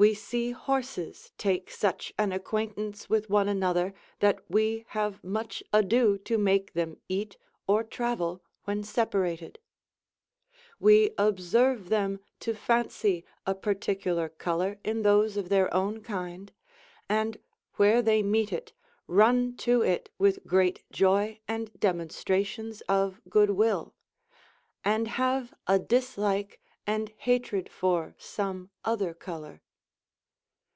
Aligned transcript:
We 0.00 0.14
see 0.14 0.52
horses 0.52 1.32
take 1.38 1.72
such 1.72 2.12
an 2.16 2.30
acquaintance 2.30 3.10
with 3.10 3.28
one 3.28 3.48
another 3.48 3.94
that 4.20 4.48
we 4.48 4.84
have 4.90 5.24
much 5.24 5.60
ado 5.72 6.18
to 6.18 6.38
make 6.38 6.72
them 6.74 7.00
eat 7.08 7.36
or 7.66 7.82
travel, 7.82 8.44
when 8.62 8.84
separated; 8.84 9.58
we 10.78 11.10
observe 11.18 11.88
them 11.88 12.20
to 12.38 12.54
fancy 12.54 13.24
a 13.44 13.56
particular 13.56 14.28
colour 14.28 14.78
in 14.84 15.02
those 15.02 15.36
of 15.36 15.48
their 15.48 15.74
own 15.74 16.00
kind, 16.04 16.52
and, 17.08 17.38
where 17.74 18.00
they 18.00 18.22
meet 18.22 18.52
it, 18.52 18.72
run 19.08 19.56
to 19.56 19.82
it 19.82 20.10
with 20.16 20.46
great 20.46 20.84
joy 20.92 21.40
and 21.48 21.72
demonstrations 21.80 22.82
of 22.82 23.20
good 23.28 23.50
will, 23.50 23.96
and 24.84 25.08
have 25.08 25.52
a 25.66 25.76
dislike 25.76 26.60
and 26.86 27.08
hatred 27.16 27.68
for 27.68 28.14
some 28.16 28.70
other 28.84 29.12
colour. 29.12 29.60